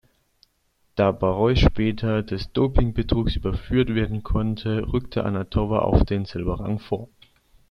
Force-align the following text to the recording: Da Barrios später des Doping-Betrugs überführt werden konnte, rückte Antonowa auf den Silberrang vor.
Da 0.95 1.11
Barrios 1.11 1.59
später 1.59 2.23
des 2.23 2.51
Doping-Betrugs 2.53 3.35
überführt 3.35 3.93
werden 3.93 4.23
konnte, 4.23 4.91
rückte 4.91 5.23
Antonowa 5.25 5.77
auf 5.83 6.05
den 6.05 6.25
Silberrang 6.25 6.79
vor. 6.79 7.07